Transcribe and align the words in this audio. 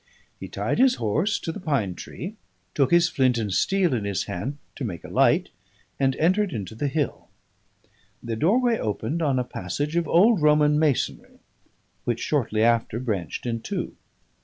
He 0.39 0.47
tied 0.47 0.79
his 0.79 0.95
horse 0.95 1.37
to 1.37 1.51
the 1.51 1.59
pine 1.59 1.93
tree, 1.93 2.35
took 2.73 2.89
his 2.89 3.07
flint 3.07 3.37
and 3.37 3.53
steel 3.53 3.93
in 3.93 4.03
his 4.03 4.23
hand 4.23 4.57
to 4.77 4.83
make 4.83 5.03
a 5.03 5.07
light, 5.09 5.49
and 5.99 6.15
entered 6.15 6.53
into 6.53 6.73
the 6.73 6.87
hill. 6.87 7.27
The 8.23 8.35
doorway 8.35 8.79
opened 8.79 9.21
on 9.21 9.37
a 9.37 9.43
passage 9.43 9.95
of 9.95 10.07
old 10.07 10.41
Roman 10.41 10.79
masonry, 10.79 11.37
which 12.03 12.19
shortly 12.19 12.63
after 12.63 12.99
branched 12.99 13.45
in 13.45 13.61
two. 13.61 13.95